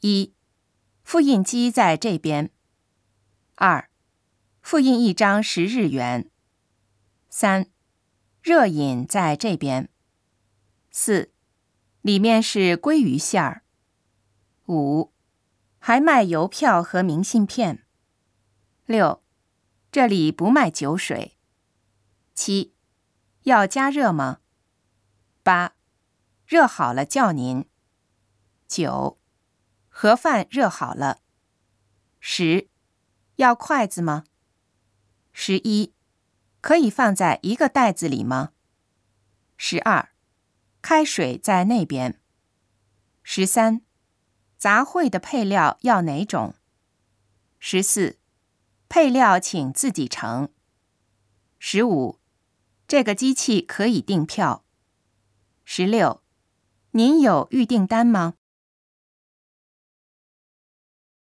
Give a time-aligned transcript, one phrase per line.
[0.00, 0.32] 一、
[1.02, 2.52] 复印机在这边。
[3.56, 3.90] 二、
[4.60, 6.30] 复印一张十日元。
[7.28, 7.68] 三、
[8.40, 9.90] 热饮在这边。
[10.92, 11.32] 四、
[12.00, 13.64] 里面是鲑鱼馅儿。
[14.68, 15.12] 五、
[15.80, 17.84] 还卖邮票和明信片。
[18.86, 19.24] 六、
[19.90, 21.36] 这里不卖酒水。
[22.34, 22.72] 七、
[23.42, 24.38] 要加热吗？
[25.42, 25.74] 八、
[26.46, 27.64] 热好了叫您。
[28.68, 29.18] 九、
[30.00, 31.22] 盒饭热好了。
[32.20, 32.68] 十、
[33.34, 34.22] 要筷子吗？
[35.32, 35.92] 十一、
[36.60, 38.52] 可以放在一个袋子里吗？
[39.56, 40.10] 十二、
[40.80, 42.20] 开水在那边。
[43.24, 43.80] 十三、
[44.56, 46.54] 杂烩的配料要哪种？
[47.58, 48.20] 十四、
[48.88, 50.48] 配料请自己盛。
[51.58, 52.20] 十五、
[52.86, 54.64] 这个机器可以订票。
[55.64, 56.22] 十六、
[56.92, 58.34] 您有预订单吗？